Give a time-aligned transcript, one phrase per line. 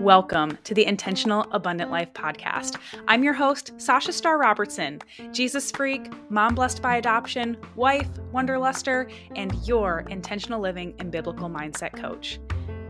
[0.00, 2.76] Welcome to the Intentional Abundant Life podcast.
[3.06, 9.54] I'm your host, Sasha Starr Robertson, Jesus freak, mom blessed by adoption, wife, wonderluster, and
[9.68, 12.40] your intentional living and biblical mindset coach.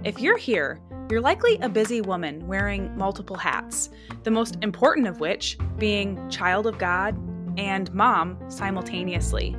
[0.02, 0.80] If you're here,
[1.10, 3.90] you're likely a busy woman wearing multiple hats,
[4.22, 7.14] the most important of which being child of God
[7.58, 9.54] and mom simultaneously.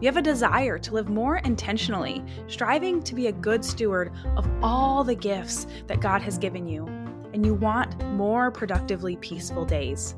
[0.00, 4.48] You have a desire to live more intentionally, striving to be a good steward of
[4.62, 6.86] all the gifts that God has given you,
[7.34, 10.14] and you want more productively peaceful days.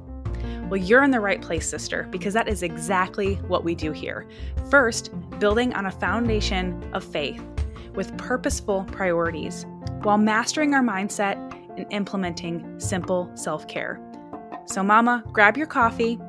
[0.69, 4.29] Well, you're in the right place, sister, because that is exactly what we do here.
[4.71, 7.43] First, building on a foundation of faith
[7.95, 9.67] with purposeful priorities
[10.03, 11.37] while mastering our mindset
[11.77, 14.01] and implementing simple self care.
[14.67, 16.21] So, Mama, grab your coffee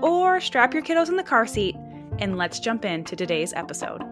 [0.00, 1.76] or strap your kiddos in the car seat
[2.18, 4.11] and let's jump into today's episode.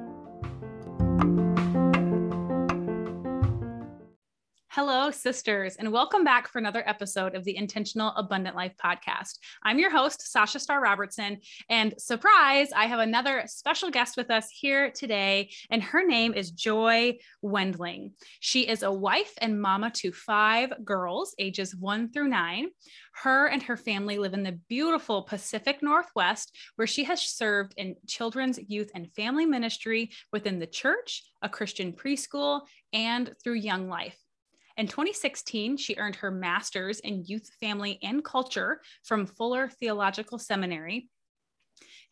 [4.75, 9.41] Hello, sisters, and welcome back for another episode of the Intentional Abundant Life podcast.
[9.65, 14.49] I'm your host, Sasha Starr Robertson, and surprise, I have another special guest with us
[14.49, 18.13] here today, and her name is Joy Wendling.
[18.39, 22.69] She is a wife and mama to five girls, ages one through nine.
[23.25, 27.97] Her and her family live in the beautiful Pacific Northwest, where she has served in
[28.07, 32.61] children's, youth, and family ministry within the church, a Christian preschool,
[32.93, 34.17] and through Young Life.
[34.81, 41.11] In 2016, she earned her master's in youth, family, and culture from Fuller Theological Seminary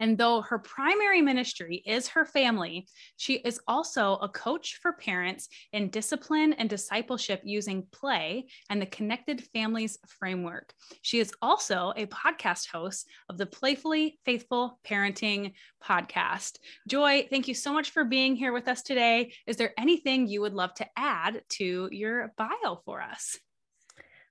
[0.00, 5.48] and though her primary ministry is her family, she is also a coach for parents
[5.72, 10.72] in discipline and discipleship using play and the Connected Families framework.
[11.02, 16.58] She is also a podcast host of the Playfully Faithful Parenting podcast.
[16.86, 19.32] Joy, thank you so much for being here with us today.
[19.46, 23.38] Is there anything you would love to add to your bio for us?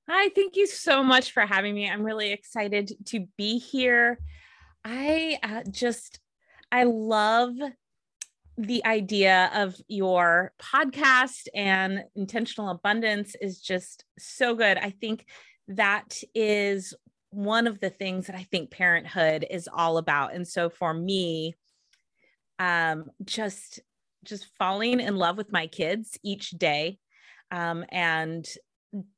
[0.10, 1.90] Hi, thank you so much for having me.
[1.90, 4.20] I'm really excited to be here.
[4.84, 6.20] I uh, just,
[6.72, 7.54] I love
[8.58, 14.78] the idea of your podcast and intentional abundance is just so good.
[14.78, 15.26] I think
[15.68, 16.94] that is
[17.30, 20.34] one of the things that I think parenthood is all about.
[20.34, 21.56] And so for me,
[22.60, 23.80] um, just
[24.24, 26.98] just falling in love with my kids each day
[27.52, 28.46] um, and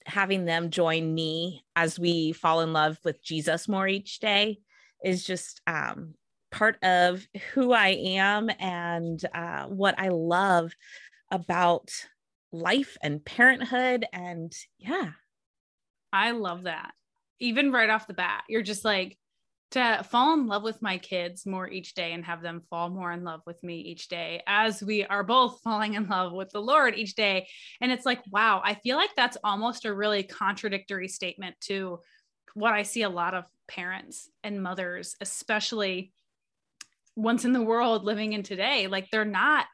[0.05, 4.59] having them join me as we fall in love with Jesus more each day
[5.03, 6.13] is just um,
[6.51, 10.73] part of who I am and uh, what I love
[11.31, 11.91] about
[12.51, 14.05] life and parenthood.
[14.11, 15.11] And yeah.
[16.11, 16.91] I love that.
[17.39, 19.17] Even right off the bat, you're just like,
[19.71, 23.11] to fall in love with my kids more each day and have them fall more
[23.11, 26.61] in love with me each day as we are both falling in love with the
[26.61, 27.47] Lord each day.
[27.81, 31.99] And it's like, wow, I feel like that's almost a really contradictory statement to
[32.53, 36.11] what I see a lot of parents and mothers, especially
[37.15, 39.65] once in the world living in today, like they're not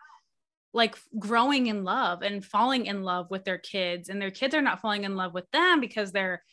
[0.73, 4.61] like growing in love and falling in love with their kids and their kids are
[4.61, 6.43] not falling in love with them because they're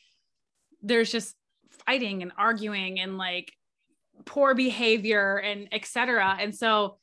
[0.81, 1.35] there's just
[1.87, 3.53] fighting and arguing and like
[4.25, 6.99] poor behavior and etc and so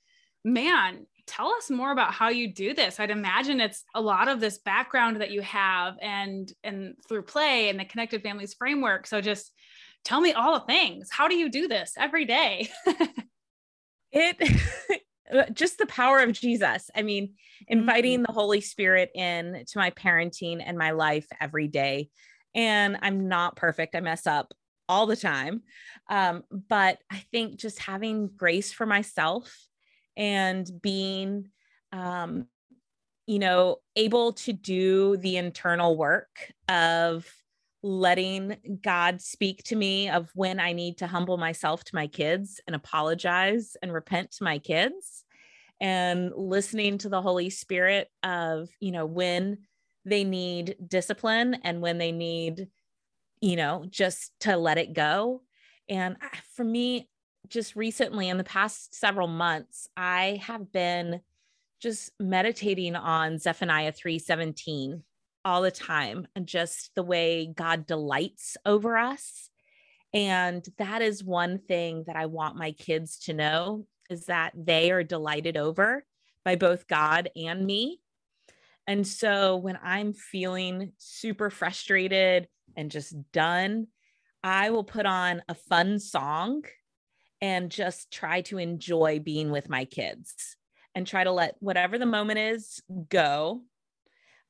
[0.45, 2.99] man tell us more about how you do this.
[2.99, 7.69] I'd imagine it's a lot of this background that you have and and through play
[7.69, 9.05] and the connected families framework.
[9.05, 9.51] So just
[10.03, 11.09] tell me all the things.
[11.11, 12.69] How do you do this every day?
[14.11, 14.41] It
[15.53, 16.89] just the power of jesus.
[16.95, 17.35] I mean
[17.67, 18.23] inviting mm-hmm.
[18.23, 22.09] the holy spirit in to my parenting and my life every day.
[22.55, 23.93] And i'm not perfect.
[23.93, 24.51] I mess up
[24.87, 25.61] all the time.
[26.09, 29.55] Um, but i think just having grace for myself
[30.19, 31.49] and being
[31.91, 32.45] um,
[33.25, 37.27] you know able to do the internal work of
[37.81, 42.59] letting god speak to me of when i need to humble myself to my kids
[42.67, 45.23] and apologize and repent to my kids
[45.79, 49.59] and listening to the holy spirit of you know when
[50.05, 52.67] they need discipline and when they need
[53.41, 55.41] you know just to let it go.
[55.87, 56.17] And
[56.55, 57.09] for me
[57.49, 61.21] just recently in the past several months, I have been
[61.79, 65.03] just meditating on Zephaniah 3:17
[65.45, 69.49] all the time and just the way God delights over us.
[70.13, 74.91] And that is one thing that I want my kids to know is that they
[74.91, 76.03] are delighted over
[76.43, 78.01] by both God and me.
[78.87, 83.87] And so when I'm feeling super frustrated and just done,
[84.43, 86.63] I will put on a fun song
[87.41, 90.57] and just try to enjoy being with my kids
[90.95, 93.61] and try to let whatever the moment is go.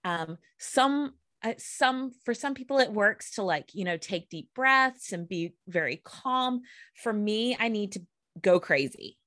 [0.03, 1.13] Um, some
[1.43, 5.27] uh, some for some people it works to like you know take deep breaths and
[5.27, 6.61] be very calm
[7.01, 8.01] for me i need to
[8.41, 9.17] go crazy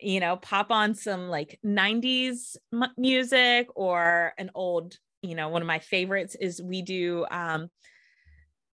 [0.00, 5.62] you know pop on some like 90s m- music or an old you know one
[5.62, 7.68] of my favorites is we do um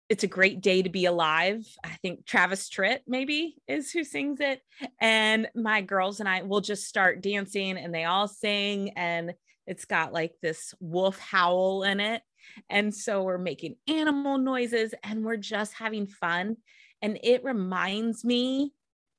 [0.09, 1.67] it's a great day to be alive.
[1.83, 4.61] I think Travis Tritt maybe is who sings it.
[5.01, 9.35] And my girls and I will just start dancing and they all sing and
[9.67, 12.23] it's got like this wolf howl in it.
[12.71, 16.57] And so we're making animal noises and we're just having fun.
[17.03, 18.73] And it reminds me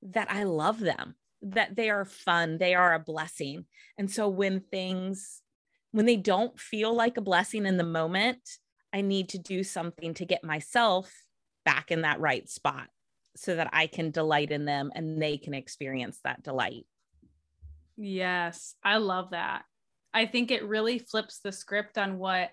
[0.03, 3.65] that I love them, that they are fun, they are a blessing.
[3.97, 5.41] And so when things,
[5.91, 8.39] when they don't feel like a blessing in the moment,
[8.97, 11.13] I need to do something to get myself
[11.65, 12.87] back in that right spot
[13.35, 16.87] so that I can delight in them and they can experience that delight.
[17.95, 19.65] Yes, I love that.
[20.15, 22.49] I think it really flips the script on what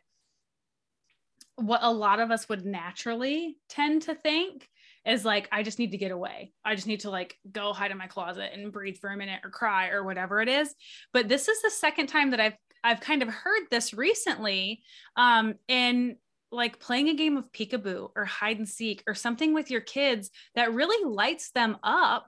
[1.56, 4.69] what a lot of us would naturally tend to think
[5.06, 6.52] is like I just need to get away.
[6.62, 9.40] I just need to like go hide in my closet and breathe for a minute
[9.44, 10.75] or cry or whatever it is.
[11.12, 14.82] But this is the second time that I've I've kind of heard this recently
[15.17, 16.17] um in
[16.54, 20.30] like playing a game of peekaboo or hide and seek or something with your kids
[20.54, 22.26] that really lights them up.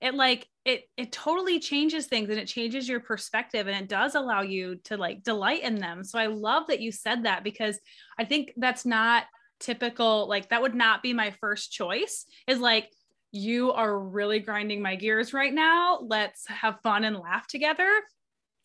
[0.00, 4.14] It like it it totally changes things and it changes your perspective and it does
[4.14, 6.04] allow you to like delight in them.
[6.04, 7.78] So i love that you said that because
[8.18, 9.24] i think that's not
[9.60, 12.90] typical like that would not be my first choice is like
[13.34, 15.98] you are really grinding my gears right now.
[16.00, 17.90] Let's have fun and laugh together.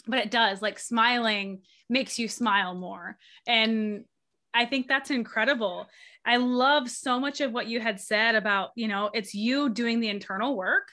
[0.06, 3.18] But it does like smiling makes you smile more.
[3.48, 4.06] And
[4.54, 5.88] i think that's incredible.
[6.26, 10.00] I love so much of what you had said about you know it's you doing
[10.00, 10.90] the internal work.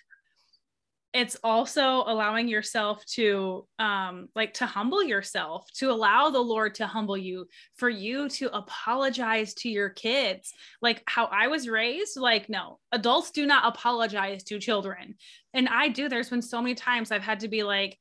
[1.13, 6.87] It's also allowing yourself to um like to humble yourself to allow the lord to
[6.87, 10.53] humble you for you to apologize to your kids.
[10.81, 15.17] Like how i was raised like no adults do not apologize to children.
[15.55, 17.99] And i do there's been so many times i've had to be like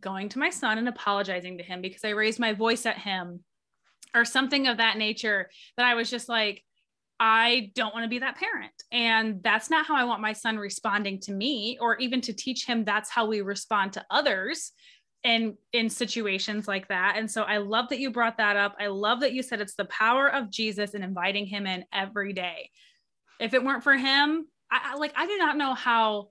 [0.00, 3.44] going to my son and apologizing to him because i raised my voice at him
[4.14, 6.62] or something of that nature that i was just like
[7.24, 8.72] I don't want to be that parent.
[8.90, 12.66] And that's not how I want my son responding to me, or even to teach
[12.66, 14.72] him that's how we respond to others
[15.22, 17.14] in in situations like that.
[17.16, 18.74] And so I love that you brought that up.
[18.80, 22.32] I love that you said it's the power of Jesus and inviting him in every
[22.32, 22.70] day.
[23.38, 26.30] If it weren't for him, I, I like I do not know how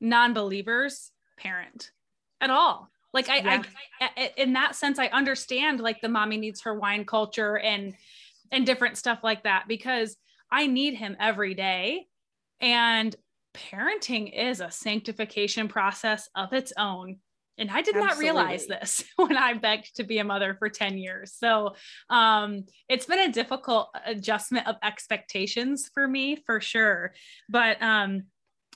[0.00, 1.92] non-believers parent
[2.40, 2.90] at all.
[3.14, 3.62] Like I, yeah.
[4.00, 7.94] I, I in that sense, I understand like the mommy needs her wine culture and
[8.52, 10.16] and different stuff like that because
[10.50, 12.06] I need him every day.
[12.60, 13.14] And
[13.54, 17.18] parenting is a sanctification process of its own.
[17.56, 18.08] And I did Absolutely.
[18.08, 21.34] not realize this when I begged to be a mother for 10 years.
[21.38, 21.74] So
[22.10, 27.14] um, it's been a difficult adjustment of expectations for me for sure.
[27.48, 28.24] But um,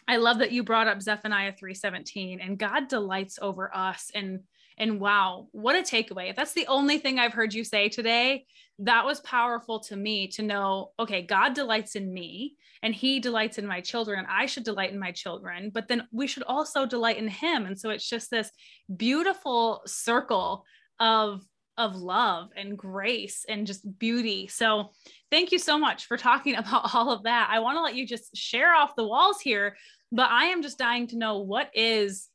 [0.09, 4.41] I love that you brought up Zephaniah 3:17 and God delights over us and
[4.81, 6.31] and wow, what a takeaway.
[6.31, 8.47] If that's the only thing I've heard you say today,
[8.79, 13.59] that was powerful to me to know, okay, God delights in me and he delights
[13.59, 14.25] in my children.
[14.29, 17.67] I should delight in my children, but then we should also delight in him.
[17.67, 18.53] And so it's just this
[18.97, 20.65] beautiful circle
[21.01, 21.43] of
[21.79, 24.49] of love and grace and just beauty.
[24.49, 24.91] So,
[25.31, 27.49] thank you so much for talking about all of that.
[27.51, 29.77] I want to let you just share off the walls here,
[30.11, 32.29] but I am just dying to know what is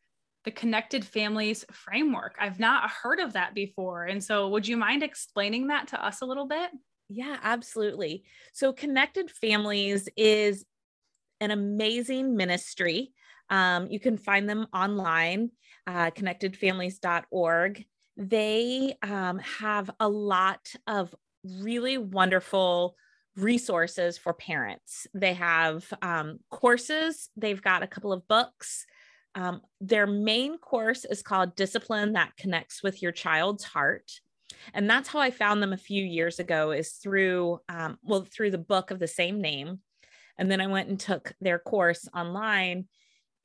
[0.45, 2.35] the connected families framework.
[2.39, 4.05] I've not heard of that before.
[4.05, 6.69] And so, would you mind explaining that to us a little bit?
[7.09, 8.23] Yeah, absolutely.
[8.53, 10.65] So, Connected Families is
[11.39, 13.13] an amazing ministry.
[13.49, 15.51] Um, you can find them online,
[15.87, 17.85] uh, connectedfamilies.org.
[18.17, 21.13] They um, have a lot of
[21.43, 22.95] really wonderful
[23.35, 25.07] resources for parents.
[25.13, 28.85] They have um, courses, they've got a couple of books.
[29.35, 34.11] Um, their main course is called Discipline That Connects with Your Child's Heart.
[34.73, 38.51] And that's how I found them a few years ago, is through, um, well, through
[38.51, 39.79] the book of the same name.
[40.37, 42.87] And then I went and took their course online.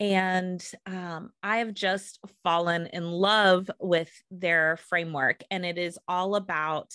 [0.00, 5.42] And um, I have just fallen in love with their framework.
[5.50, 6.92] And it is all about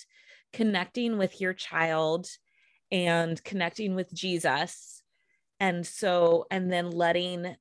[0.53, 2.27] connecting with your child
[2.93, 5.01] and connecting with Jesus.
[5.59, 7.55] And so, and then letting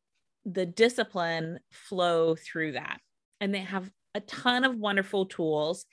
[0.45, 3.01] the discipline flow through that.
[3.41, 5.87] And they have a ton of wonderful tools.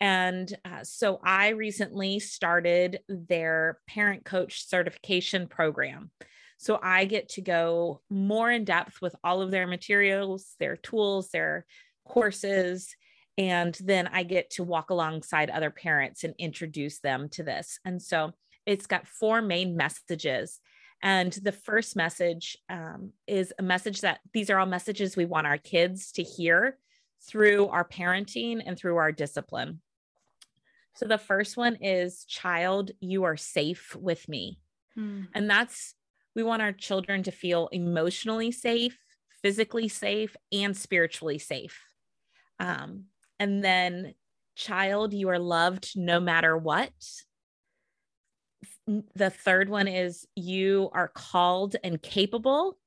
[0.00, 6.10] And uh, so I recently started their parent coach certification program.
[6.56, 11.28] So I get to go more in depth with all of their materials, their tools,
[11.30, 11.66] their
[12.06, 12.96] courses
[13.38, 17.78] and then I get to walk alongside other parents and introduce them to this.
[17.84, 18.32] And so
[18.68, 20.60] it's got four main messages.
[21.02, 25.46] And the first message um, is a message that these are all messages we want
[25.46, 26.76] our kids to hear
[27.26, 29.80] through our parenting and through our discipline.
[30.94, 34.58] So the first one is child, you are safe with me.
[34.94, 35.22] Hmm.
[35.34, 35.94] And that's,
[36.34, 38.98] we want our children to feel emotionally safe,
[39.42, 41.80] physically safe, and spiritually safe.
[42.60, 43.04] Um,
[43.38, 44.14] and then,
[44.56, 46.92] child, you are loved no matter what.
[49.14, 52.78] The third one is you are called and capable.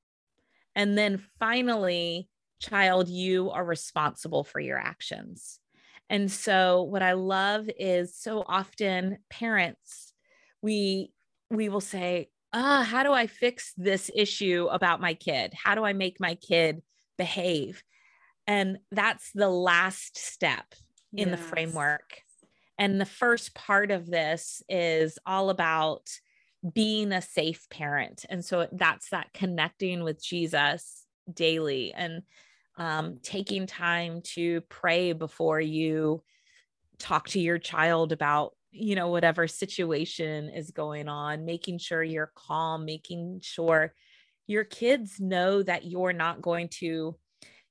[0.76, 2.28] And then finally,
[2.60, 5.60] child, you are responsible for your actions.
[6.10, 10.14] And so what I love is so often parents,
[10.62, 11.12] we
[11.50, 15.54] we will say, ah, how do I fix this issue about my kid?
[15.54, 16.82] How do I make my kid
[17.18, 17.84] behave?
[18.48, 20.66] And that's the last step
[21.14, 21.40] in yes.
[21.40, 22.22] the framework.
[22.82, 26.10] And the first part of this is all about
[26.74, 28.26] being a safe parent.
[28.28, 32.24] And so that's that connecting with Jesus daily and
[32.80, 36.24] um, taking time to pray before you
[36.98, 42.32] talk to your child about you know whatever situation is going on making sure you're
[42.36, 43.94] calm making sure
[44.48, 47.18] your kids know that you're not going to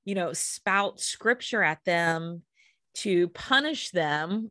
[0.04, 2.42] you know spout scripture at them
[2.92, 4.50] to punish them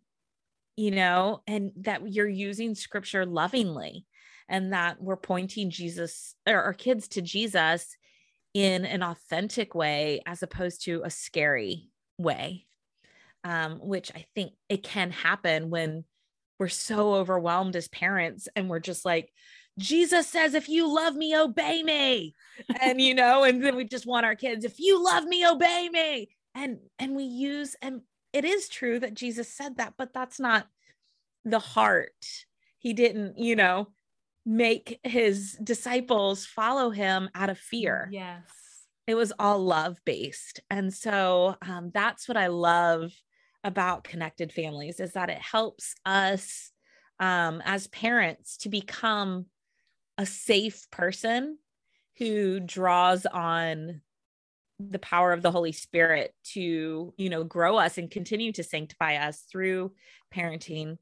[0.80, 4.06] you know and that you're using scripture lovingly
[4.48, 7.98] and that we're pointing Jesus or our kids to Jesus
[8.54, 12.66] in an authentic way as opposed to a scary way
[13.44, 16.04] um, which i think it can happen when
[16.60, 19.32] we're so overwhelmed as parents and we're just like
[19.78, 22.36] jesus says if you love me obey me.
[22.82, 25.90] And you know and then we just want our kids if you love me obey
[25.92, 26.30] me.
[26.56, 28.02] And and we use and
[28.34, 30.68] it is true that jesus said that but that's not
[31.46, 32.26] the heart
[32.78, 33.88] he didn't you know
[34.50, 38.10] make his disciples follow him out of fear.
[38.12, 38.42] Yes.
[39.06, 40.62] It was all love based.
[40.70, 43.12] And so um, that's what I love
[43.64, 46.72] about connected families is that it helps us
[47.20, 49.46] um, as parents to become
[50.18, 51.58] a safe person
[52.18, 54.02] who draws on
[54.80, 59.16] the power of the holy spirit to you know grow us and continue to sanctify
[59.16, 59.92] us through
[60.34, 60.98] parenting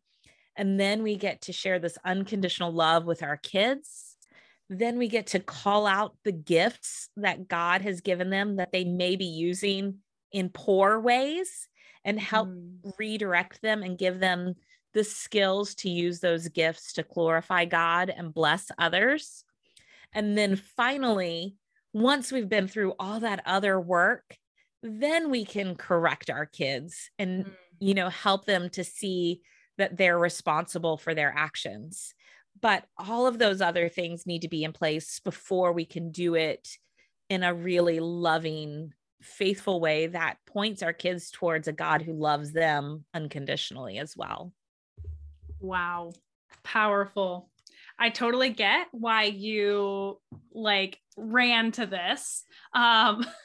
[0.58, 4.18] and then we get to share this unconditional love with our kids.
[4.70, 8.84] Then we get to call out the gifts that God has given them that they
[8.84, 10.00] may be using
[10.32, 11.70] in poor ways
[12.04, 12.92] and help mm.
[12.98, 14.56] redirect them and give them
[14.94, 19.44] the skills to use those gifts to glorify God and bless others.
[20.12, 21.56] And then finally,
[21.94, 24.38] once we've been through all that other work,
[24.84, 27.52] then we can correct our kids and, mm.
[27.80, 29.42] you know, help them to see
[29.78, 32.14] that they're responsible for their actions.
[32.60, 36.36] But all of those other things need to be in place before we can do
[36.36, 36.68] it
[37.30, 42.54] in a really loving, faithful way that points our kids towards a God who loves
[42.54, 44.54] them unconditionally as well.
[45.60, 46.14] Wow.
[46.64, 47.50] Powerful.
[48.00, 50.20] I totally get why you
[50.54, 52.44] like ran to this.
[52.74, 53.26] Um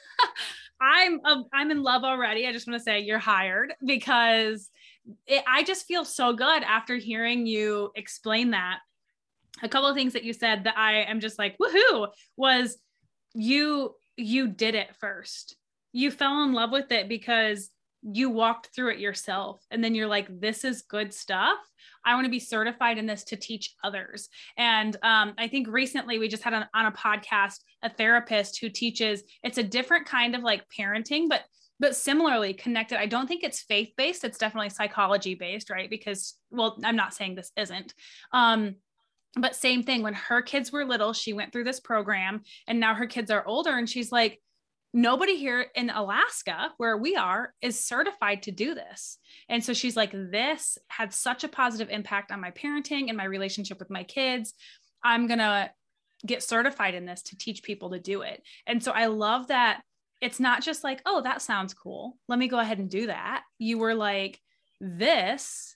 [0.83, 2.45] I'm um, I'm in love already.
[2.45, 4.69] I just want to say you're hired because
[5.25, 8.79] it, I just feel so good after hearing you explain that.
[9.61, 12.77] A couple of things that you said that I am just like, woohoo, was
[13.33, 15.55] you you did it first.
[15.93, 17.69] You fell in love with it because
[18.01, 21.57] you walked through it yourself and then you're like this is good stuff
[22.05, 24.29] i want to be certified in this to teach others.
[24.57, 28.69] And um, i think recently we just had on, on a podcast a therapist who
[28.69, 31.41] teaches it's a different kind of like parenting but
[31.79, 32.97] but similarly connected.
[32.99, 35.89] I don't think it's faith based it's definitely psychology based right?
[35.89, 37.93] Because well i'm not saying this isn't.
[38.31, 38.75] Um
[39.35, 42.93] but same thing when her kids were little she went through this program and now
[42.93, 44.39] her kids are older and she's like
[44.93, 49.17] nobody here in alaska where we are is certified to do this
[49.49, 53.25] and so she's like this had such a positive impact on my parenting and my
[53.25, 54.53] relationship with my kids
[55.03, 55.69] i'm going to
[56.25, 59.81] get certified in this to teach people to do it and so i love that
[60.23, 62.17] it's not just like, oh, that sounds cool.
[62.29, 63.43] Let me go ahead and do that.
[63.59, 64.39] You were like,
[64.79, 65.75] this,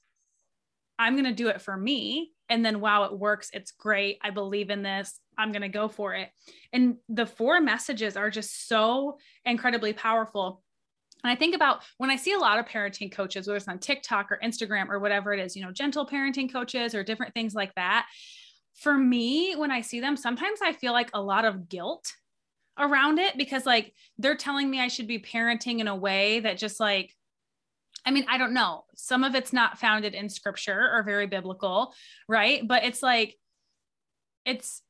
[0.99, 2.31] I'm going to do it for me.
[2.49, 3.49] And then, wow, it works.
[3.53, 4.19] It's great.
[4.23, 5.19] I believe in this.
[5.37, 6.29] I'm going to go for it.
[6.73, 10.63] And the four messages are just so incredibly powerful.
[11.23, 13.79] And I think about when I see a lot of parenting coaches, whether it's on
[13.79, 17.53] TikTok or Instagram or whatever it is, you know, gentle parenting coaches or different things
[17.53, 18.07] like that.
[18.75, 22.13] For me, when I see them, sometimes I feel like a lot of guilt
[22.79, 26.59] around it because like they're telling me I should be parenting in a way that
[26.59, 27.15] just like
[28.07, 28.85] I mean, I don't know.
[28.95, 31.93] Some of it's not founded in scripture or very biblical,
[32.29, 32.65] right?
[32.65, 33.35] But it's like
[34.45, 34.81] it's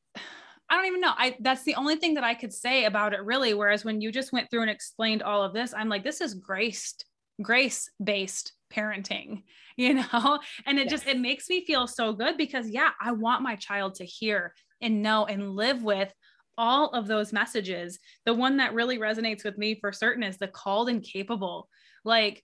[0.70, 1.14] I don't even know.
[1.18, 4.12] I that's the only thing that I could say about it really whereas when you
[4.12, 6.96] just went through and explained all of this, I'm like this is grace
[7.42, 9.44] grace based parenting
[9.78, 10.92] you know and it yes.
[10.92, 14.54] just it makes me feel so good because yeah i want my child to hear
[14.82, 16.12] and know and live with
[16.58, 20.48] all of those messages the one that really resonates with me for certain is the
[20.48, 21.70] called and capable
[22.04, 22.44] like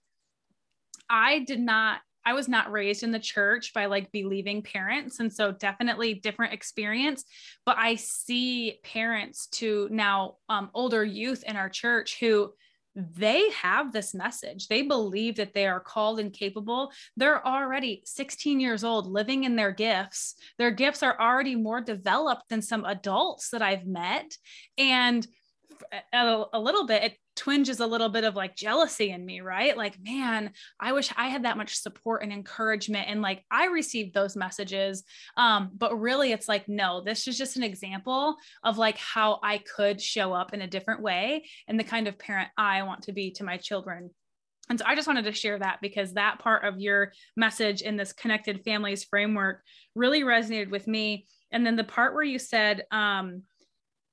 [1.08, 5.20] i did not I was not raised in the church by like believing parents.
[5.20, 7.24] And so definitely different experience.
[7.66, 12.54] But I see parents to now um, older youth in our church who
[12.96, 14.68] they have this message.
[14.68, 16.92] They believe that they are called and capable.
[17.16, 20.36] They're already 16 years old, living in their gifts.
[20.58, 24.36] Their gifts are already more developed than some adults that I've met.
[24.78, 25.26] And
[26.12, 29.76] a, a little bit, it twinges a little bit of like jealousy in me, right?
[29.76, 33.08] Like, man, I wish I had that much support and encouragement.
[33.08, 35.04] And like, I received those messages.
[35.36, 39.58] Um, but really, it's like, no, this is just an example of like how I
[39.58, 43.12] could show up in a different way and the kind of parent I want to
[43.12, 44.10] be to my children.
[44.70, 47.96] And so I just wanted to share that because that part of your message in
[47.96, 49.62] this connected families framework
[49.94, 51.26] really resonated with me.
[51.52, 53.42] And then the part where you said, um,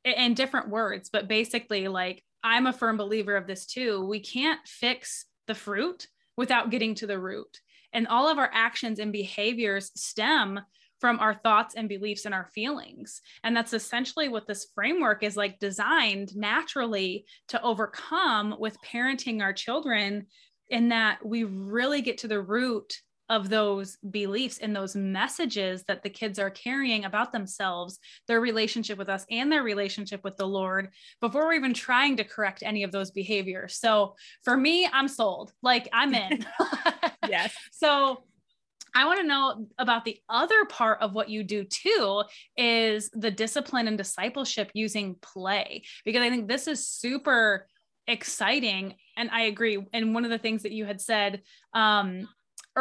[0.03, 4.05] in different words, but basically, like, I'm a firm believer of this too.
[4.05, 6.07] We can't fix the fruit
[6.37, 7.59] without getting to the root.
[7.93, 10.59] And all of our actions and behaviors stem
[10.99, 13.21] from our thoughts and beliefs and our feelings.
[13.43, 19.53] And that's essentially what this framework is like designed naturally to overcome with parenting our
[19.53, 20.27] children,
[20.69, 26.03] in that we really get to the root of those beliefs and those messages that
[26.03, 27.97] the kids are carrying about themselves,
[28.27, 30.89] their relationship with us, and their relationship with the Lord
[31.21, 33.77] before we're even trying to correct any of those behaviors.
[33.77, 35.53] So for me, I'm sold.
[35.63, 36.45] Like I'm in.
[37.29, 37.55] yes.
[37.71, 38.25] so
[38.93, 42.23] I want to know about the other part of what you do too
[42.57, 47.65] is the discipline and discipleship using play, because I think this is super
[48.07, 48.95] exciting.
[49.15, 49.81] And I agree.
[49.93, 52.27] And one of the things that you had said um,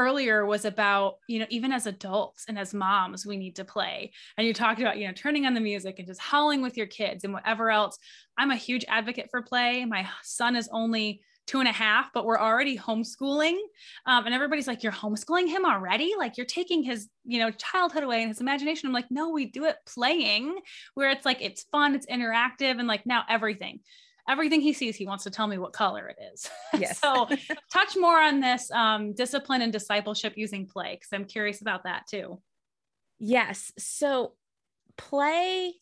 [0.00, 4.12] earlier was about you know even as adults and as moms we need to play.
[4.36, 6.86] And you talked about you know turning on the music and just howling with your
[6.86, 7.98] kids and whatever else.
[8.38, 9.84] I'm a huge advocate for play.
[9.84, 13.56] My son is only two and a half but we're already homeschooling.
[14.06, 16.14] Um, and everybody's like you're homeschooling him already?
[16.16, 18.86] Like you're taking his you know childhood away and his imagination.
[18.86, 20.58] I'm like no we do it playing
[20.94, 23.80] where it's like it's fun it's interactive and like now everything
[24.28, 26.48] everything he sees, he wants to tell me what color it is.
[26.78, 27.00] Yes.
[27.00, 27.28] so
[27.72, 32.06] touch more on this um, discipline and discipleship using play, because I'm curious about that
[32.08, 32.40] too.
[33.18, 33.72] Yes.
[33.78, 34.32] So
[34.96, 35.74] play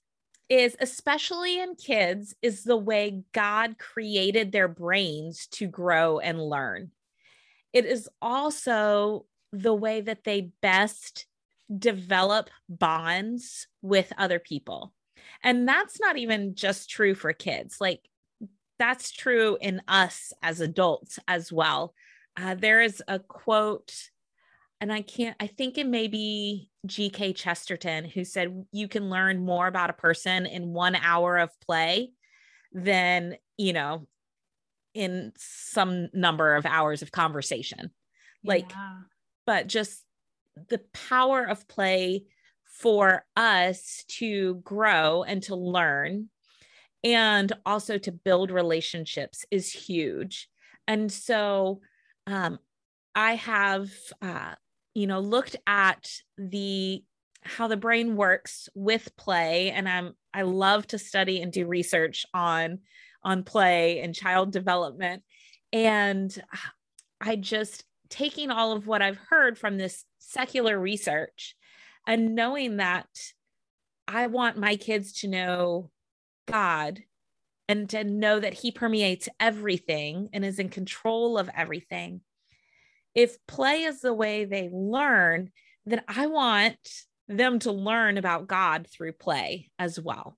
[0.48, 6.90] is especially in kids is the way God created their brains to grow and learn.
[7.72, 11.26] It is also the way that they best
[11.76, 14.94] develop bonds with other people.
[15.42, 17.76] And that's not even just true for kids.
[17.80, 18.00] Like
[18.78, 21.94] that's true in us as adults as well.
[22.36, 23.92] Uh, there is a quote,
[24.80, 27.32] and I can't, I think it may be G.K.
[27.32, 32.12] Chesterton who said, You can learn more about a person in one hour of play
[32.72, 34.06] than, you know,
[34.94, 37.90] in some number of hours of conversation.
[38.42, 38.48] Yeah.
[38.48, 38.72] Like,
[39.46, 40.04] but just
[40.68, 42.24] the power of play
[42.64, 46.28] for us to grow and to learn
[47.04, 50.48] and also to build relationships is huge.
[50.86, 51.80] And so
[52.26, 52.58] um,
[53.14, 54.54] I have, uh,
[54.94, 57.02] you know, looked at the
[57.42, 62.26] how the brain works with play, and I'm I love to study and do research
[62.34, 62.80] on
[63.22, 65.22] on play and child development,
[65.72, 66.36] and
[67.20, 71.54] I just taking all of what I've heard from this secular research
[72.06, 73.08] and knowing that
[74.06, 75.90] I want my kids to know
[76.50, 77.00] God
[77.68, 82.22] and to know that He permeates everything and is in control of everything.
[83.14, 85.50] If play is the way they learn,
[85.86, 86.78] then I want
[87.28, 90.36] them to learn about God through play as well.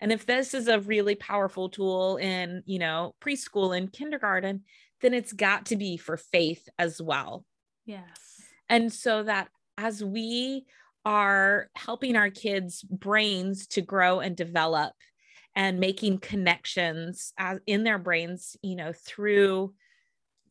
[0.00, 4.62] And if this is a really powerful tool in, you know, preschool and kindergarten,
[5.00, 7.44] then it's got to be for faith as well.
[7.84, 8.42] Yes.
[8.68, 10.64] And so that as we
[11.04, 14.92] are helping our kids' brains to grow and develop
[15.54, 19.74] and making connections as, in their brains you know through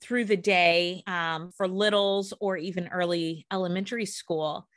[0.01, 4.67] through the day um, for littles or even early elementary school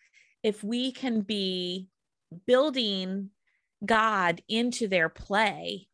[0.42, 1.88] if we can be
[2.46, 3.30] building
[3.84, 5.86] god into their play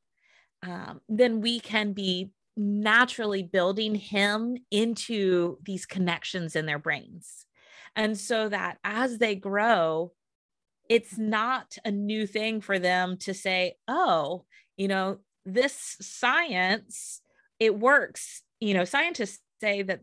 [0.62, 7.46] um, then we can be naturally building him into these connections in their brains.
[7.96, 10.12] And so that as they grow,
[10.90, 14.44] it's not a new thing for them to say, oh,
[14.76, 17.22] you know, this science,
[17.60, 18.42] it works.
[18.58, 20.00] You know, scientists say that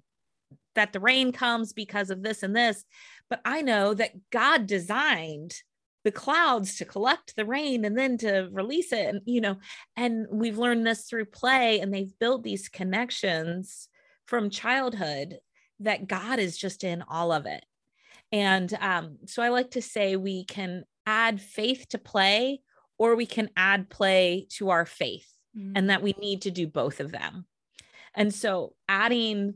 [0.76, 2.86] that the rain comes because of this and this,
[3.30, 5.56] but I know that God designed
[6.06, 9.58] the clouds to collect the rain and then to release it and you know
[9.98, 13.90] and we've learned this through play and they've built these connections
[14.26, 15.40] from childhood
[15.82, 17.66] that god is just in all of it
[18.32, 22.62] and um, so i like to say we can add faith to play
[22.98, 25.74] or we can add play to our faith mm-hmm.
[25.76, 27.46] and that we need to do both of them
[28.14, 29.54] and so adding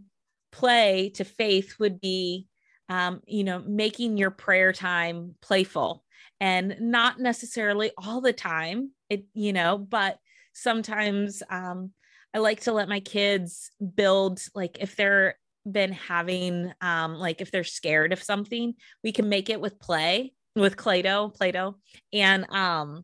[0.52, 2.48] play to faith would be
[2.90, 6.04] um, you know making your prayer time playful
[6.40, 10.18] and not necessarily all the time it you know but
[10.54, 11.92] sometimes um
[12.34, 15.36] i like to let my kids build like if they're
[15.70, 20.34] been having um like if they're scared of something we can make it with play
[20.56, 21.76] with play-doh play-doh
[22.12, 23.04] and um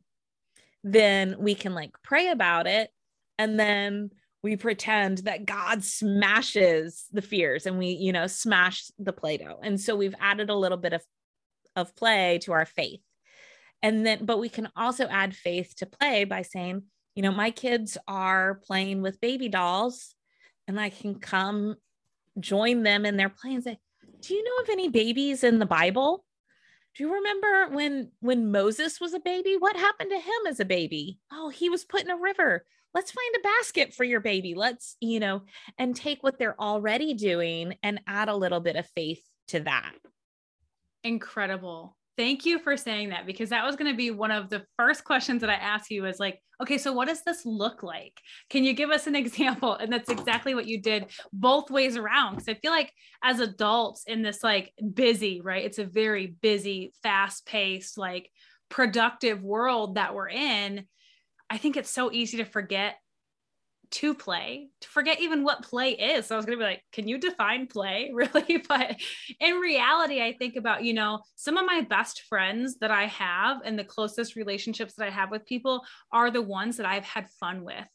[0.83, 2.89] then we can like pray about it
[3.37, 4.09] and then
[4.43, 9.59] we pretend that god smashes the fears and we you know smash the play-doh.
[9.61, 11.03] And so we've added a little bit of
[11.77, 13.01] of play to our faith.
[13.83, 16.83] And then, but we can also add faith to play by saying,
[17.15, 20.15] you know, my kids are playing with baby dolls
[20.67, 21.75] and I can come
[22.39, 23.77] join them in their play and say,
[24.21, 26.23] do you know of any babies in the Bible?
[26.95, 29.55] Do you remember when when Moses was a baby?
[29.57, 31.19] What happened to him as a baby?
[31.31, 32.65] Oh, he was put in a river.
[32.93, 34.55] Let's find a basket for your baby.
[34.55, 35.43] Let's, you know,
[35.77, 39.93] and take what they're already doing and add a little bit of faith to that.
[41.03, 41.95] Incredible.
[42.17, 45.03] Thank you for saying that because that was going to be one of the first
[45.03, 48.19] questions that I asked you is like, okay, so what does this look like?
[48.49, 49.75] Can you give us an example?
[49.75, 52.35] And that's exactly what you did both ways around.
[52.35, 52.91] Because I feel like
[53.23, 55.63] as adults in this like busy, right?
[55.63, 58.31] It's a very busy, fast paced, like
[58.69, 60.85] productive world that we're in.
[61.49, 62.95] I think it's so easy to forget
[63.89, 66.27] to play to forget even what play is.
[66.27, 68.11] So i was going to be like can you define play?
[68.17, 68.63] Really?
[68.67, 68.97] But
[69.39, 73.61] in reality i think about you know some of my best friends that i have
[73.63, 77.29] and the closest relationships that i have with people are the ones that i've had
[77.39, 77.85] fun with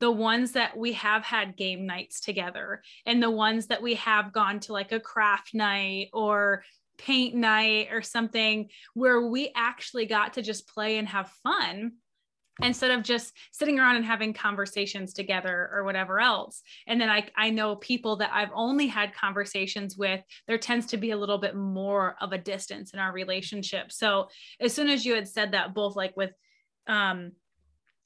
[0.00, 4.32] the ones that we have had game nights together and the ones that we have
[4.32, 6.62] gone to like a craft night or
[6.98, 11.92] paint night or something where we actually got to just play and have fun
[12.62, 16.62] instead of just sitting around and having conversations together or whatever else.
[16.86, 20.96] And then i i know people that i've only had conversations with there tends to
[20.96, 23.90] be a little bit more of a distance in our relationship.
[23.90, 24.28] So
[24.60, 26.30] as soon as you had said that both like with
[26.86, 27.32] um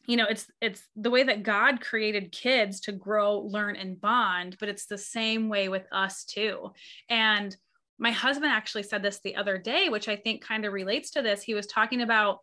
[0.07, 4.57] you know it's it's the way that god created kids to grow learn and bond
[4.59, 6.73] but it's the same way with us too.
[7.11, 7.55] And
[7.99, 11.23] my husband actually said this the other day which i think kind of relates to
[11.23, 11.43] this.
[11.43, 12.39] He was talking about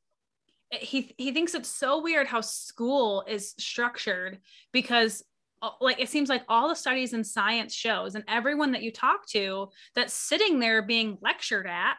[0.81, 4.39] he he thinks it's so weird how school is structured
[4.71, 5.23] because
[5.61, 8.91] uh, like it seems like all the studies and science shows and everyone that you
[8.91, 11.97] talk to that's sitting there being lectured at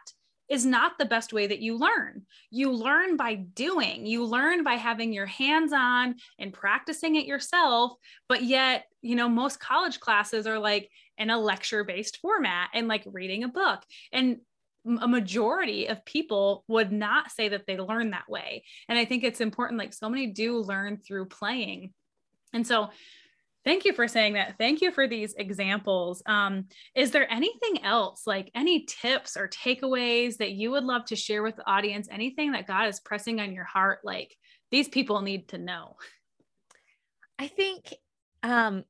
[0.49, 2.21] is not the best way that you learn.
[2.51, 7.93] You learn by doing, you learn by having your hands on and practicing it yourself.
[8.29, 12.87] But yet, you know, most college classes are like in a lecture based format and
[12.87, 13.83] like reading a book.
[14.13, 14.37] And
[15.01, 18.63] a majority of people would not say that they learn that way.
[18.87, 21.93] And I think it's important, like so many do learn through playing.
[22.53, 22.89] And so,
[23.65, 24.55] thank you for saying that.
[24.57, 26.23] Thank you for these examples.
[26.25, 31.17] Um, is there anything else, like any tips or takeaways that you would love to
[31.17, 32.07] share with the audience?
[32.09, 34.33] Anything that God is pressing on your heart, like
[34.71, 35.97] these people need to know?
[37.37, 37.93] I think,
[38.41, 38.85] um,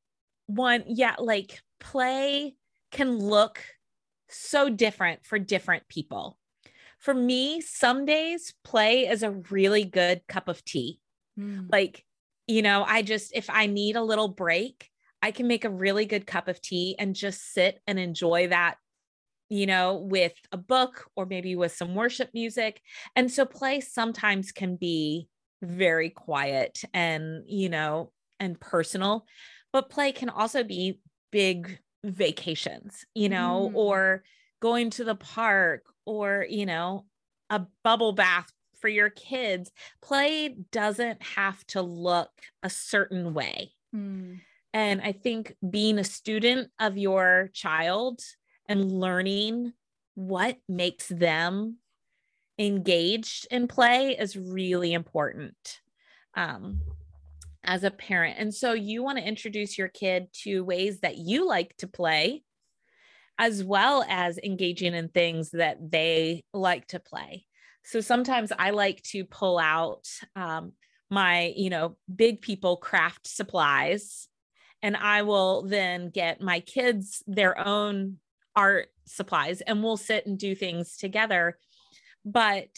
[0.46, 2.56] one, yeah, like play
[2.92, 3.64] can look
[4.30, 6.38] so different for different people.
[7.00, 11.00] For me, some days play is a really good cup of tea.
[11.40, 11.68] Mm.
[11.72, 12.04] Like,
[12.48, 14.90] you know, I just, if I need a little break,
[15.22, 18.78] I can make a really good cup of tea and just sit and enjoy that,
[19.50, 22.82] you know, with a book or maybe with some worship music.
[23.16, 25.28] And so play sometimes can be
[25.62, 29.26] very quiet and, you know, and personal,
[29.74, 31.00] but play can also be
[31.32, 33.76] big vacations, you know, mm.
[33.76, 34.24] or
[34.62, 37.06] going to the park or, you know,
[37.50, 39.72] a bubble bath for your kids.
[40.02, 42.32] Play doesn't have to look
[42.64, 43.72] a certain way.
[43.96, 44.40] Mm.
[44.74, 48.22] And I think being a student of your child
[48.68, 49.74] and learning
[50.16, 51.78] what makes them
[52.60, 55.80] engaged in play is really important.
[56.36, 56.82] Um,
[57.68, 58.38] as a parent.
[58.40, 62.44] And so you want to introduce your kid to ways that you like to play,
[63.38, 67.46] as well as engaging in things that they like to play.
[67.84, 70.72] So sometimes I like to pull out um,
[71.10, 74.28] my, you know, big people craft supplies,
[74.82, 78.18] and I will then get my kids their own
[78.56, 81.58] art supplies and we'll sit and do things together.
[82.26, 82.70] But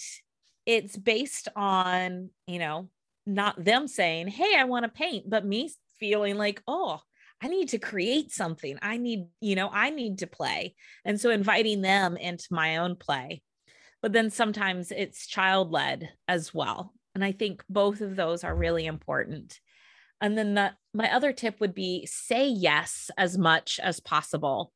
[0.66, 2.90] it's based on, you know,
[3.26, 7.02] not them saying, Hey, I want to paint, but me feeling like, Oh,
[7.42, 8.78] I need to create something.
[8.82, 10.76] I need, you know, I need to play.
[11.06, 13.42] And so inviting them into my own play.
[14.02, 16.94] But then sometimes it's child led as well.
[17.16, 19.60] And I think both of those are really important.
[20.22, 24.74] And then the, my other tip would be say yes as much as possible.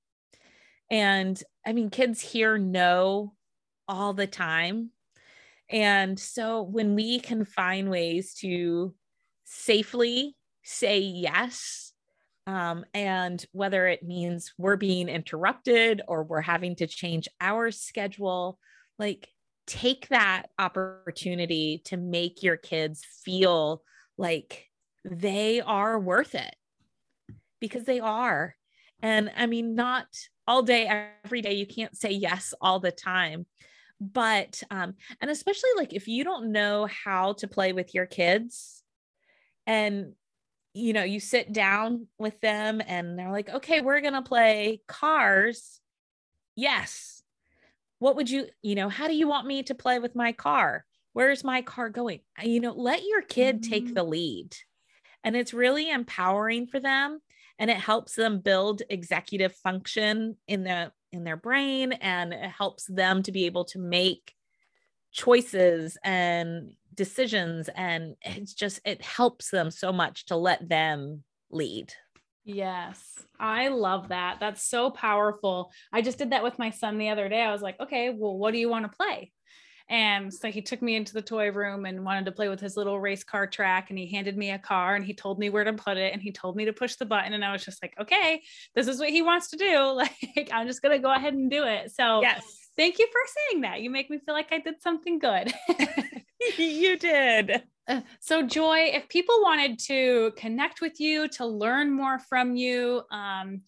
[0.89, 3.33] And I mean, kids hear no
[3.87, 4.91] all the time.
[5.69, 8.93] And so when we can find ways to
[9.45, 11.93] safely say yes,
[12.45, 18.59] um, and whether it means we're being interrupted or we're having to change our schedule,
[18.99, 19.29] like
[19.65, 23.81] take that opportunity to make your kids feel
[24.17, 24.69] like
[25.05, 26.55] they are worth it
[27.59, 28.55] because they are.
[29.01, 30.07] And I mean, not
[30.47, 33.45] all day, every day, you can't say yes all the time.
[34.11, 38.83] But, um, and especially like if you don't know how to play with your kids
[39.65, 40.13] and,
[40.73, 44.81] you know, you sit down with them and they're like, okay, we're going to play
[44.87, 45.79] cars.
[46.55, 47.23] Yes.
[47.99, 50.83] What would you, you know, how do you want me to play with my car?
[51.13, 52.19] Where's my car going?
[52.41, 53.71] You know, let your kid mm-hmm.
[53.71, 54.55] take the lead.
[55.23, 57.21] And it's really empowering for them
[57.59, 62.85] and it helps them build executive function in the in their brain and it helps
[62.87, 64.33] them to be able to make
[65.11, 71.93] choices and decisions and it's just it helps them so much to let them lead
[72.45, 74.37] Yes, I love that.
[74.39, 75.71] That's so powerful.
[75.93, 77.41] I just did that with my son the other day.
[77.41, 79.31] I was like, okay, well, what do you want to play?
[79.89, 82.77] And so he took me into the toy room and wanted to play with his
[82.77, 83.89] little race car track.
[83.89, 86.21] And he handed me a car and he told me where to put it and
[86.21, 87.33] he told me to push the button.
[87.33, 88.41] And I was just like, okay,
[88.75, 90.01] this is what he wants to do.
[90.35, 91.91] Like, I'm just going to go ahead and do it.
[91.91, 92.63] So, yes.
[92.75, 93.19] Thank you for
[93.51, 93.81] saying that.
[93.81, 95.53] You make me feel like I did something good.
[96.57, 97.63] you did.
[97.87, 103.03] Uh, so, Joy, if people wanted to connect with you, to learn more from you,
[103.11, 103.61] um,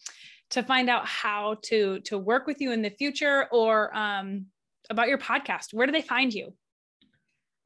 [0.52, 4.48] to find out how to to work with you in the future, or um,
[4.90, 6.54] about your podcast, where do they find you?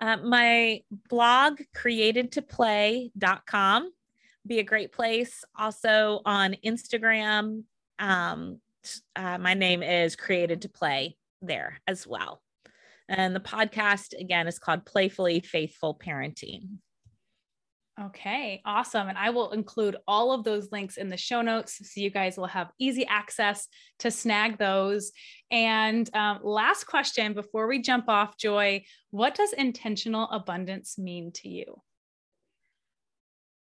[0.02, 3.92] Uh, my blog, createdtoplay.com,
[4.48, 5.44] be a great place.
[5.58, 7.64] Also on Instagram,
[8.00, 8.60] um,
[9.16, 12.42] uh, my name is Created to Play there as well.
[13.10, 16.78] And the podcast, again, is called Playfully Faithful Parenting.
[18.02, 19.10] Okay, awesome.
[19.10, 22.38] And I will include all of those links in the show notes so you guys
[22.38, 23.68] will have easy access
[24.00, 25.12] to snag those.
[25.52, 31.50] And um, last question before we jump off, Joy, what does intentional abundance mean to
[31.50, 31.82] you?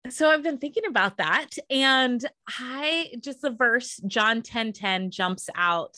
[0.10, 1.52] So I've been thinking about that.
[1.70, 5.96] And I just the verse John 10 10 jumps out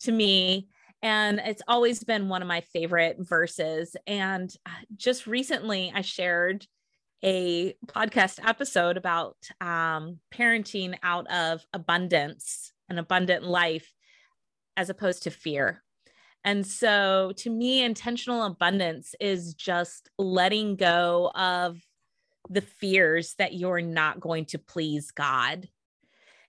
[0.00, 0.68] to me.
[1.02, 3.96] And it's always been one of my favorite verses.
[4.06, 6.66] And uh, just recently I shared
[7.22, 13.92] a podcast episode about um, parenting out of abundance, an abundant life,
[14.76, 15.82] as opposed to fear.
[16.44, 21.78] And so, to me, intentional abundance is just letting go of
[22.48, 25.68] the fears that you're not going to please God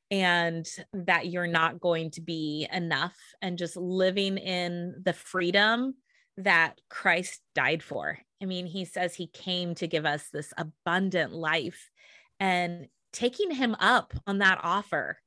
[0.10, 5.96] and that you're not going to be enough, and just living in the freedom
[6.38, 11.32] that Christ died for I mean, he says he came to give us this abundant
[11.34, 11.92] life
[12.40, 15.18] and taking him up on that offer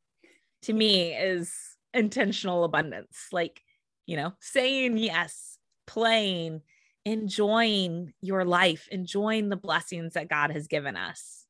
[0.63, 1.55] to me is
[1.93, 3.29] intentional abundance.
[3.31, 3.63] Like,
[4.07, 6.63] you know, saying yes, playing,
[7.05, 11.45] enjoying your life, enjoying the blessings that God has given us.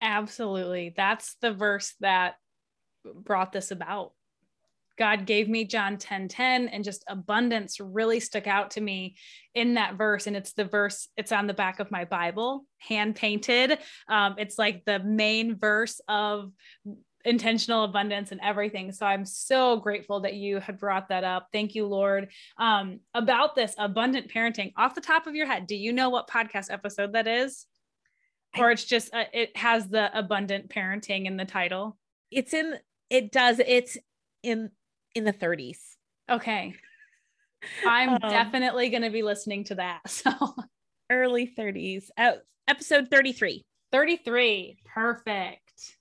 [0.00, 0.92] Absolutely.
[0.96, 2.34] That's the verse that
[3.04, 4.12] brought this about.
[4.98, 9.16] God gave me John 10 10, and just abundance really stuck out to me
[9.54, 10.26] in that verse.
[10.26, 13.78] And it's the verse, it's on the back of my Bible, hand painted.
[14.08, 16.52] Um, it's like the main verse of
[17.24, 18.92] intentional abundance and everything.
[18.92, 21.48] So I'm so grateful that you had brought that up.
[21.52, 22.28] Thank you, Lord.
[22.58, 26.28] Um, about this abundant parenting, off the top of your head, do you know what
[26.28, 27.66] podcast episode that is?
[28.58, 31.96] Or it's just, uh, it has the abundant parenting in the title?
[32.30, 32.74] It's in,
[33.08, 33.60] it does.
[33.60, 33.96] It's
[34.42, 34.70] in
[35.14, 35.78] in the 30s.
[36.30, 36.74] Okay.
[37.86, 40.00] I'm um, definitely going to be listening to that.
[40.08, 40.54] So
[41.10, 42.32] early 30s, uh,
[42.68, 43.62] episode 33.
[43.90, 44.78] 33.
[44.94, 45.96] Perfect.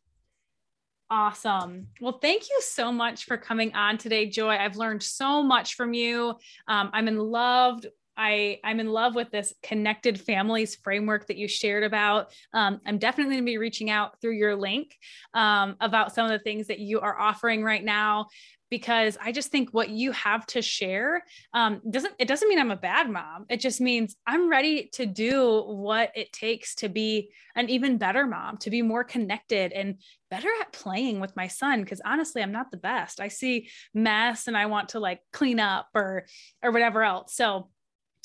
[1.09, 1.87] Awesome.
[1.99, 4.51] Well, thank you so much for coming on today, Joy.
[4.51, 6.35] I've learned so much from you.
[6.69, 7.83] Um, I'm in love.
[8.15, 12.31] I, I'm in love with this connected families framework that you shared about.
[12.53, 14.95] Um, I'm definitely going to be reaching out through your link
[15.33, 18.27] um, about some of the things that you are offering right now
[18.71, 22.71] because I just think what you have to share um, doesn't it doesn't mean I'm
[22.71, 23.45] a bad mom.
[23.49, 28.25] It just means I'm ready to do what it takes to be an even better
[28.25, 29.97] mom, to be more connected and
[30.31, 31.81] better at playing with my son.
[31.81, 33.19] Because honestly, I'm not the best.
[33.19, 36.25] I see mess and I want to like clean up or
[36.63, 37.35] or whatever else.
[37.35, 37.69] So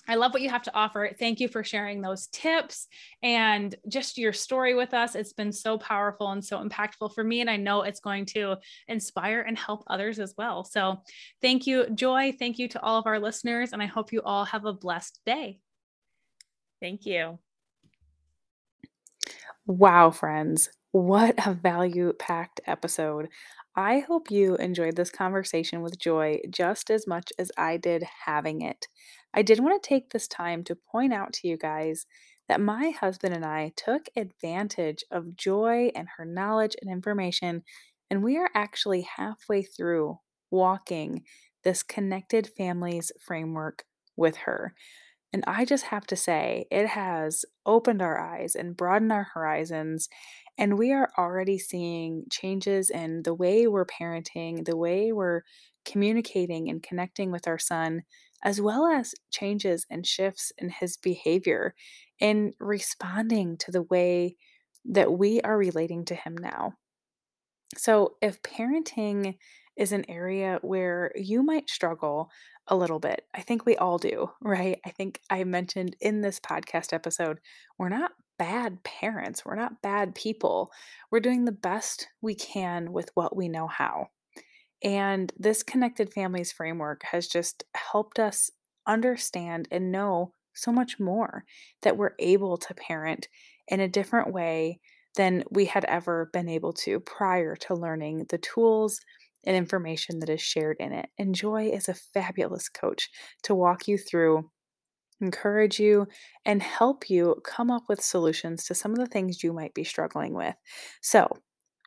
[0.09, 1.11] I love what you have to offer.
[1.19, 2.87] Thank you for sharing those tips
[3.23, 5.14] and just your story with us.
[5.14, 7.40] It's been so powerful and so impactful for me.
[7.40, 8.57] And I know it's going to
[8.88, 10.64] inspire and help others as well.
[10.64, 11.03] So
[11.42, 12.33] thank you, Joy.
[12.38, 13.73] Thank you to all of our listeners.
[13.73, 15.59] And I hope you all have a blessed day.
[16.81, 17.38] Thank you.
[19.66, 20.69] Wow, friends.
[20.96, 23.28] What a value packed episode.
[23.76, 28.62] I hope you enjoyed this conversation with Joy just as much as I did having
[28.62, 28.87] it.
[29.35, 32.06] I did want to take this time to point out to you guys
[32.48, 37.62] that my husband and I took advantage of Joy and her knowledge and information,
[38.11, 41.24] and we are actually halfway through walking
[41.62, 43.85] this connected families framework
[44.16, 44.72] with her.
[45.30, 50.09] And I just have to say, it has opened our eyes and broadened our horizons.
[50.59, 55.42] And we are already seeing changes in the way we're parenting, the way we're
[55.85, 58.03] communicating and connecting with our son
[58.42, 61.75] as well as changes and shifts in his behavior
[62.21, 64.37] in responding to the way
[64.85, 66.75] that we are relating to him now.
[67.77, 69.37] So, if parenting
[69.77, 72.31] is an area where you might struggle
[72.69, 74.81] a little bit, I think we all do, right?
[74.87, 77.40] I think I mentioned in this podcast episode,
[77.79, 80.70] we're not bad parents, we're not bad people.
[81.11, 84.09] We're doing the best we can with what we know how.
[84.83, 88.51] And this connected families framework has just helped us
[88.87, 91.44] understand and know so much more
[91.83, 93.29] that we're able to parent
[93.68, 94.81] in a different way
[95.16, 99.01] than we had ever been able to prior to learning the tools
[99.44, 101.09] and information that is shared in it.
[101.18, 103.09] And Joy is a fabulous coach
[103.44, 104.51] to walk you through,
[105.20, 106.07] encourage you,
[106.44, 109.85] and help you come up with solutions to some of the things you might be
[109.85, 110.55] struggling with.
[111.00, 111.29] So,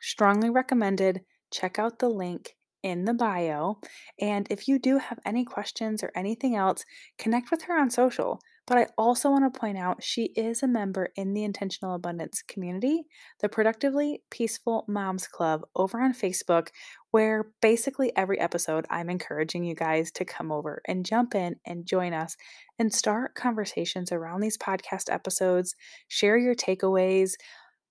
[0.00, 1.22] strongly recommended.
[1.50, 3.80] Check out the link in the bio.
[4.20, 6.84] And if you do have any questions or anything else,
[7.18, 8.40] connect with her on social.
[8.66, 12.42] But I also want to point out she is a member in the Intentional Abundance
[12.46, 13.02] community,
[13.40, 16.68] the Productively Peaceful Moms Club over on Facebook,
[17.10, 21.84] where basically every episode I'm encouraging you guys to come over and jump in and
[21.84, 22.36] join us
[22.78, 25.74] and start conversations around these podcast episodes,
[26.06, 27.32] share your takeaways,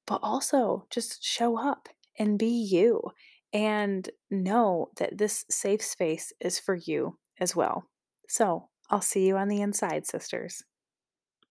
[0.07, 3.01] but also just show up and be you
[3.51, 7.83] and know that this safe space is for you as well.
[8.27, 10.63] So I'll see you on the inside, sisters.